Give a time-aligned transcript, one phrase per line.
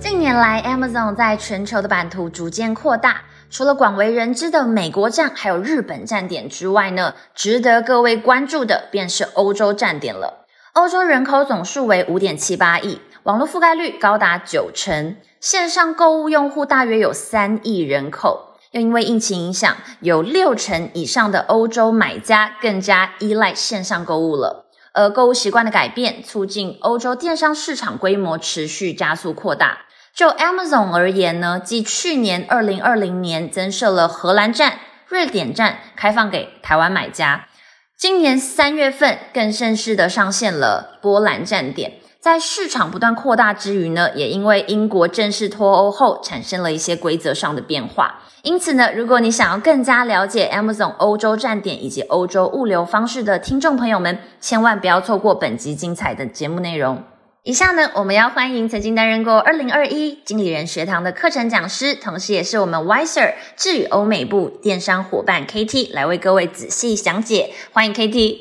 [0.00, 3.20] 近年来，Amazon 在全球的版图逐渐扩大。
[3.50, 10.46] 除了广为人知的美国站，还有日本站点之外呢，值得各位关注的便是欧洲站点了。
[10.72, 18.54] 欧洲人口总数为五点七八亿，网络覆盖率高达九成，线上购物用户大约有三亿人口。
[18.70, 24.64] 又因为疫情影响，有六成以上的欧洲买家更加依赖线上购物了。
[24.92, 29.82] 而购物习惯的改变，促进欧洲电商市场规模持续加速扩大。
[30.14, 37.46] 就 Amazon 而言呢，继去年二零二零年增设了荷兰站、瑞典站，开放给台湾买家，
[37.96, 41.94] 今年三月份更正式的上线了波兰站点。
[42.20, 48.20] 在市场不断扩大之余呢，也因为英国正式脱欧后，产生了一些规则上的变化。
[48.42, 57.02] 因此呢，如果你想要更加了解 Amazon 欧洲站点以及欧洲物流方式的听众朋友们，千万不要错过本集精彩的节目内容。
[57.42, 67.54] 以下呢，我们要欢迎曾经担任过二零二一经理人学堂的课程讲师，同时也是我们 Wiser 智宇欧美部电商伙伴 KT 来为各位仔细详解。
[67.72, 68.36] 欢迎 KT。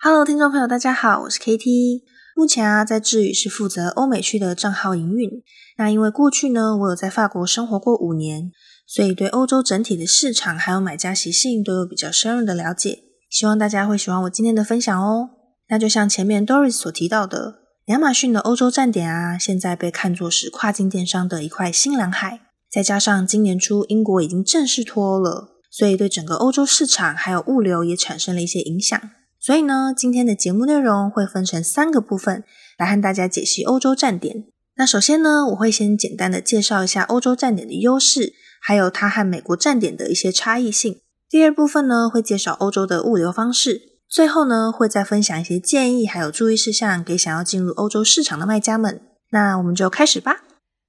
[0.00, 2.00] Hello，听众朋友，大家好，我是 KT。
[2.34, 5.30] 目前啊，在智宇是负责欧美区的账号营运。
[5.76, 8.50] 那因为过去呢，我有在法国生活过五年，
[8.86, 13.00] 所以对欧洲整体的市场还有买家习性都有比较深入的了解。
[13.28, 15.28] 希望大家会喜欢我今天的分享哦。
[15.68, 17.63] 那就像前面 Doris 所提到的。
[17.86, 22.40] 亚马逊的欧洲站点啊，现在被看作是跨境电商的一块新蓝海。
[22.70, 28.98] 再加上今年初英国已经正式脱欧了，所以对整个欧洲市场还有物流也产生了一些影响。
[29.38, 32.42] 所以呢，今天的节目内容会分成三个部分
[32.78, 34.46] 来和大家解析欧洲站点。
[34.76, 41.02] 那首先呢，我会先简单的介绍一下欧洲站点的优势，还有它和美国站点的一些差异性。
[41.28, 43.93] 第二部分呢，会介绍欧洲的物流方式。
[44.14, 49.00] 最后呢，会再分享一些建议，还有注意事项给想要进入欧洲市场的卖家们。
[49.30, 50.44] 那我们就开始吧。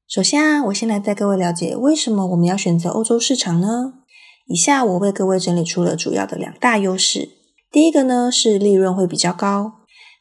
[0.08, 3.94] 首先啊，我先来带各位了解为什么我们要选择欧洲市场呢？
[4.46, 7.30] 以下我为各位整理出了主要的两大优势。
[7.72, 9.72] 第一个呢是利润会比较高。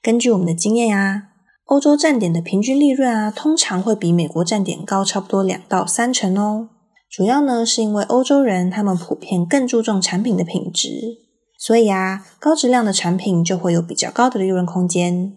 [0.03, 1.25] 根据我们的经验啊，
[1.67, 6.71] 欧洲站点的平均利润啊，通常会比美国站点高差不多两到三成哦。
[7.11, 11.24] 主要呢是因为欧洲人他们普遍更注重产品的品质。
[11.65, 15.33] 所以啊，高质量的产品就会有比较高的利润空间。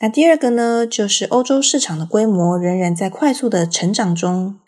[0.00, 4.58] 那第二个呢，就是欧洲市场的规模仍然在快速的成长中。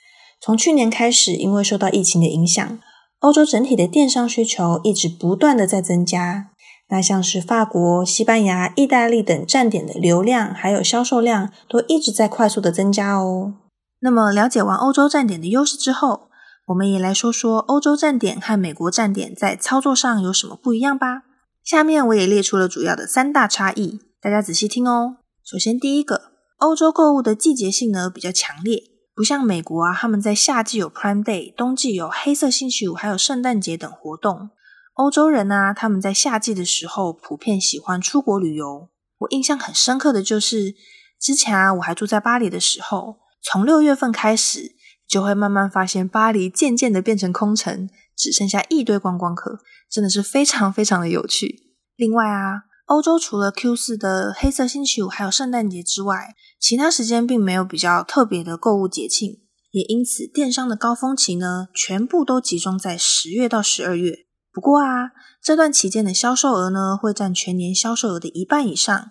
[0.41, 2.78] 从去年开始，因为受到疫情的影响，
[3.19, 6.48] 欧洲整体的电商需求一直不断的在增加。
[6.88, 13.53] 那像是法国、西班牙、意大利等站点的流量还有销售量都一直在快速的增加哦。
[14.00, 16.28] 那么了解完欧洲站点的优势之后，
[16.66, 21.25] 我们也来说说欧洲站点和美国站点在操作上有什么不一样吧。
[21.62, 25.19] 下面我也列出了主要的三大差异，大家仔细听哦。
[25.44, 28.82] 首先，第一个，欧洲购物的季节性呢比较强烈，
[29.14, 34.48] 不像美国啊，他们在夏季有 Prime Day，冬季有黑色星期五，还有圣诞节等活动。
[34.94, 38.88] 欧洲人呢，他们在夏季的时候普遍喜欢出国旅游。
[39.19, 40.75] 我印象很深刻的就是，
[41.20, 44.75] 之前啊，我还住在巴黎的时候，从六月份开始。
[45.06, 49.59] 就会慢慢发现，巴黎渐渐的变成空城，只剩下一堆观光客，
[49.91, 51.72] 真的是非常非常的有趣。
[51.97, 64.26] 另外啊，欧洲除了 Q 四的黑色星期五还有圣诞节之外，其他时间并没有比较特别的购物节庆，也因此电商的高峰期呢，全部都集中在十月到十二月。
[64.53, 65.10] 不过啊，
[65.43, 69.10] 这段期间的销售额呢，会占全年销售额的一半以上，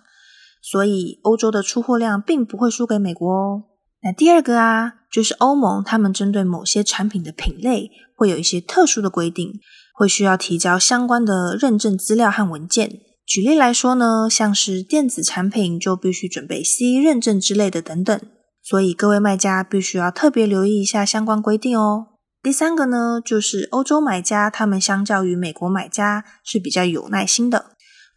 [0.60, 3.64] 所以欧洲的出货量并不会输给美国哦。
[4.04, 9.54] 那第二个啊，就是欧盟，他们针对某些产品的品类会有一些特殊的规定，
[9.94, 13.00] 会需要提交相关的认证资料和文件。
[13.26, 18.20] 举例来说呢，像是电子产品就必须准备 C 认证之类的等等。
[18.62, 22.08] 所以各位卖家必须要特别留意一下相关规定哦。
[22.42, 27.70] 第三个呢，就是欧洲买家他们相较于美国买家是比较有耐心的，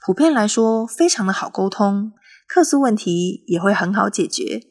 [0.05, 2.11] 普遍来说非常的好沟通，
[2.45, 4.61] 客诉问题也会很好解决。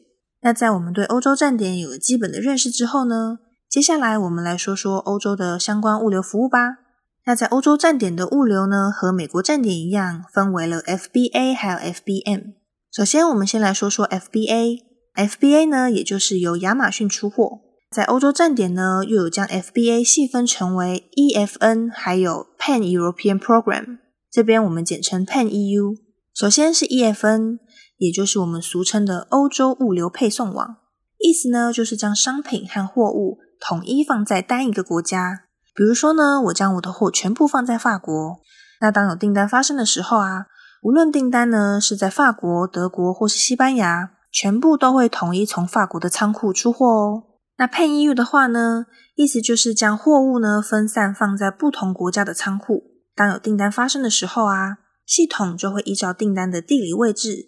[0.47, 3.39] 那在我们对欧洲站点有了基本的认识之后呢，
[3.69, 6.77] 接下来我们来说说欧洲的相关物流服务吧。
[7.25, 12.53] 那在欧洲站点的物流呢，和美国站点一样，分为了 FBA 还有 FBM。
[12.89, 14.83] 首先，我们先来说说 FBA。
[15.15, 17.59] FBA 呢，也就是由亚马逊出货。
[17.91, 23.97] 在欧洲站点呢，又有将 FBA 细分成为 EFN，还有 Pan European Program。
[24.31, 25.97] 这边我们简称 Pan EU。
[26.33, 27.57] 首先是 EFN，
[27.97, 30.77] 也就是我们俗称的欧洲物流配送网，
[31.17, 35.45] 意思呢就是将商品和货物统一放在单一个国家。
[35.75, 38.39] 比如说呢，我将我的货全部放在法国，
[38.81, 40.45] 那当有订单发生的时候啊，
[40.81, 47.23] 无论订单呢是在法国、德国或是西班牙，全部都会统一从法国的仓库出货哦。
[47.57, 48.85] 那 Pan EU 的话呢，
[49.15, 52.83] 意思就是将货物呢分散放在不同国家的仓库。
[53.15, 57.47] 当有订单发生的时候啊，系统就会依照订单的地理位置，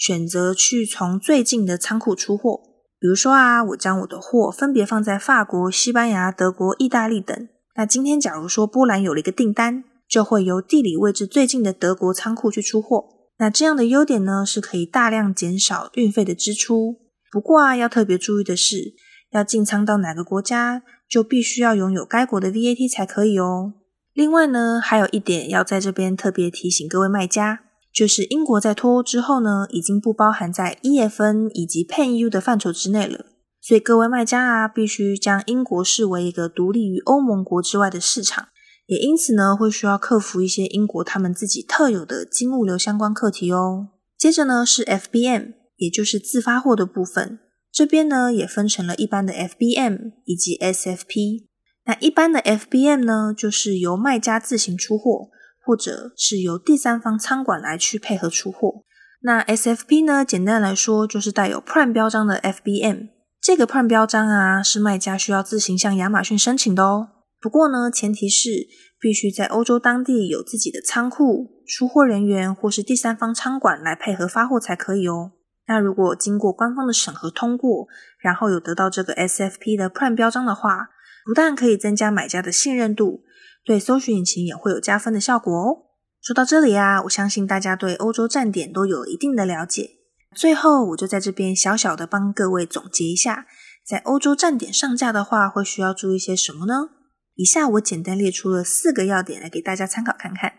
[0.00, 2.62] 选择去从最近的仓库出货。
[2.98, 7.48] 比如说啊，我将我的货分别放在法国、西班牙、德国、意大利等。
[7.76, 13.04] 那今天假如说波兰有了一个订单，就会由地理位置最近的德国仓库去出货。
[13.38, 16.96] 那这样的优点呢，是可以大量减少运费的支出。
[17.30, 18.94] 不过啊，要特别注意的是。
[19.32, 23.74] 要进仓到哪个国家，就必须要拥有该国的 VAT 才可以哦。
[24.12, 27.60] 另外呢，还有一点要在这边特别提醒各位卖家，
[27.92, 33.26] 就是英国在脱欧之后呢，已经不包含在 EFN 以及 Pan EU 的范畴之内了。
[33.60, 38.48] 所以各位卖家啊，必须将英国视为一个独立于欧盟国之外的市场，
[38.86, 43.88] 也因此呢，会需要克服一些英国他们自己特有的金物流相关课题哦。
[44.16, 47.40] 接着呢，是 FBM，也就是自发货的部分。
[47.72, 51.44] 这边呢也分成了一般的 FBM 以及 SFP。
[51.84, 55.28] 那一般的 FBM 呢，就是由卖家自行出货，
[55.64, 58.84] 或者是由第三方仓管来去配合出货。
[59.22, 63.08] 那 SFP 呢，简单来说就是带有 Prime 标章的 FBM。
[63.40, 67.08] 这个 Prime 标章啊，是卖家需要自行向亚马逊申请的哦。
[67.40, 68.68] 不过呢，前提是
[69.00, 75.32] 必须在欧洲当地有自己的仓库、出货人员或是第三方仓管来配合发货才可以哦。
[75.66, 77.86] 那如果经过官方的审核通过，
[78.18, 80.90] 然后有得到这个 SFP 的 Prime 标章的话，
[81.24, 83.22] 不但可以增加买家的信任度，
[83.64, 85.86] 对搜寻引擎也会有加分的效果哦。
[86.20, 89.90] 说到这里啊，我相信大家对欧洲站点都有一定的了解。
[90.34, 93.46] 最后，我就在这边小小的帮各位总结一下，
[93.86, 96.90] 在欧洲站点上架的话，会需要注意些什么呢？
[97.34, 100.52] 以下我简单列出了四个要点来给大家参考看看。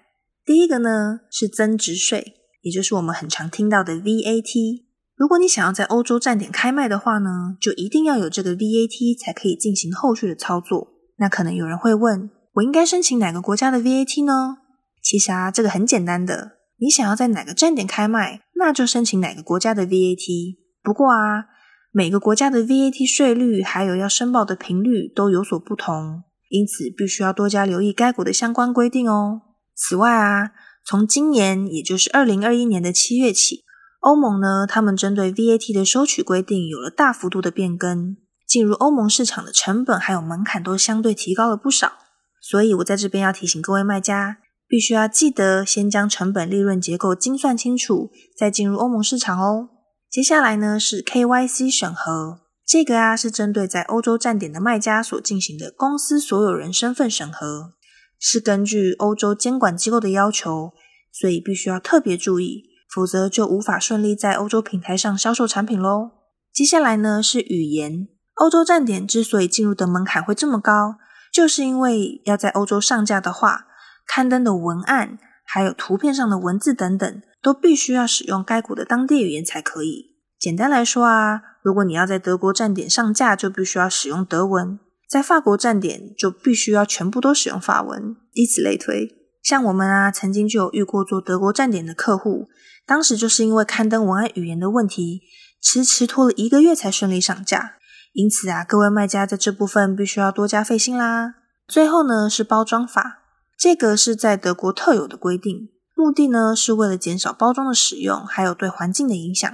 [0.44, 4.84] 第一个呢是增值税，也就是我们很常听到的 VAT。
[5.16, 10.88] 如果你想要在欧洲站点开卖的话呢，就一定要有这个 VAT 才可以进行后续的操作。
[11.18, 14.58] 那可能有人会问，我应该申请哪个国家的 VAT 呢？
[15.02, 20.58] 其实啊，这个很简单的，你想要在哪个站点开卖，那就申请哪个国家的 VAT。
[20.84, 21.46] 不过啊，
[21.92, 29.42] 每个国家的 VAT 税率还有要申报的频率都有所不同，因此必须要多加留意该国的相关规定哦。
[29.74, 30.52] 此外啊，
[30.86, 33.64] 从今年也就是二零二一年的七月起。
[34.02, 38.18] 欧盟呢，他们针对 VAT 的收取规定有了大幅度的变更，
[38.48, 41.94] 进入欧盟市场的成本还有门槛都相对提高了不少。
[42.42, 49.70] 所以我在这边要提醒各位卖家，必须要记得先将成本利润结构精算清楚，再进入欧盟市场哦。
[50.10, 57.74] 接下来呢是 KYC 审核，这个啊是针对在欧洲站点的卖家所进行的公司所有人身份审核，
[58.20, 60.74] 是根据欧洲监管机构的要求，
[61.14, 62.72] 所以必须要特别注意。
[62.94, 66.12] 否则就无法顺利在欧洲平台上销售产品喽。
[66.54, 70.96] 接下来呢是语言，欧洲站点之所以进入的门槛会这么高，
[71.32, 73.68] 就是因为要在欧洲上架的话，
[74.06, 80.18] 刊登的文案还有图片上的文字等等，都必须要使用该国的当地语言才可以。
[80.38, 89.16] 简单来说啊，如果你要在德国站点上架，就必须要使用德文；在法国站点就必须要全部都使用法文，以此类推。
[89.44, 92.50] 像我们啊，曾经就有遇过做德国站点的客户，
[92.86, 95.22] 当时就是因为刊登文案语言的问题，
[95.62, 97.76] 迟迟拖了一个月才顺利上架。
[98.14, 101.36] 因此啊，各位卖家在这部分必须要多加费心啦。
[101.68, 103.20] 最后呢，是包装法，
[103.58, 109.50] 这个是在德国特有的规定，目的呢是为了减少包装的使用，还有对环境的影响。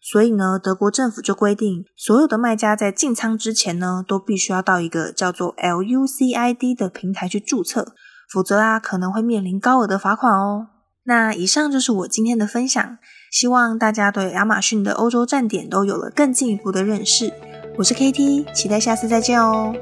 [0.00, 7.94] 所以呢，德国政府就规定，所有的卖家在进仓之前呢，都必须要到一个叫做 LUCID 的平台去注册。
[8.32, 10.68] 否则啊，可能会面临高额的罚款哦。
[11.04, 12.98] 那以上就是我今天的分享，
[13.30, 17.32] 希望大家对亚马逊的欧洲站点都有了更进一步的认识。
[17.76, 19.74] 我是 KT，期待下次再见哦。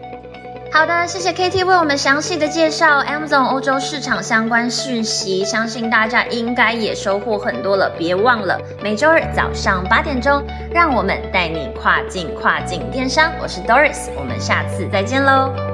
[0.72, 7.88] 好的，谢谢 KT 为我们详细的介绍 Amazon 欧洲市场相关讯息，相信大家应该也收获很多了。
[7.96, 13.30] 别忘了每周二早上八点钟，让我们带你跨境跨境电商。
[13.40, 15.73] 我是 Doris，我们下次再见喽。